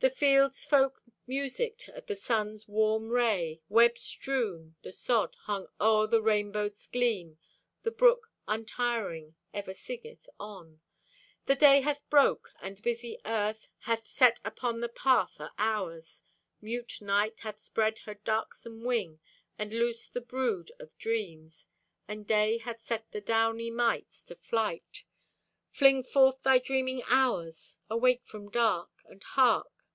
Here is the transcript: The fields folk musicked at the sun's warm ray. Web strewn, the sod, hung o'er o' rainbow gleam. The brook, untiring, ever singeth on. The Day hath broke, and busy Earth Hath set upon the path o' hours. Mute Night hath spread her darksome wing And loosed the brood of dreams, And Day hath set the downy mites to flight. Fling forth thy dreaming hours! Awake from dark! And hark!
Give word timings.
The 0.00 0.10
fields 0.10 0.66
folk 0.66 1.02
musicked 1.26 1.88
at 1.88 2.08
the 2.08 2.14
sun's 2.14 2.68
warm 2.68 3.08
ray. 3.08 3.62
Web 3.70 3.96
strewn, 3.96 4.76
the 4.82 4.92
sod, 4.92 5.34
hung 5.44 5.66
o'er 5.80 6.14
o' 6.14 6.18
rainbow 6.20 6.70
gleam. 6.92 7.38
The 7.84 7.90
brook, 7.90 8.30
untiring, 8.46 9.34
ever 9.54 9.72
singeth 9.72 10.28
on. 10.38 10.82
The 11.46 11.54
Day 11.54 11.80
hath 11.80 12.06
broke, 12.10 12.52
and 12.60 12.82
busy 12.82 13.16
Earth 13.24 13.66
Hath 13.84 14.06
set 14.06 14.40
upon 14.44 14.80
the 14.80 14.90
path 14.90 15.36
o' 15.40 15.48
hours. 15.56 16.22
Mute 16.60 17.00
Night 17.00 17.40
hath 17.40 17.56
spread 17.58 18.00
her 18.00 18.12
darksome 18.14 18.84
wing 18.84 19.20
And 19.58 19.72
loosed 19.72 20.12
the 20.12 20.20
brood 20.20 20.70
of 20.78 20.94
dreams, 20.98 21.64
And 22.06 22.26
Day 22.26 22.58
hath 22.58 22.82
set 22.82 23.10
the 23.12 23.22
downy 23.22 23.70
mites 23.70 24.22
to 24.24 24.34
flight. 24.34 25.04
Fling 25.70 26.02
forth 26.04 26.42
thy 26.42 26.58
dreaming 26.58 27.02
hours! 27.06 27.78
Awake 27.88 28.26
from 28.26 28.50
dark! 28.50 28.90
And 29.06 29.22
hark! 29.22 29.68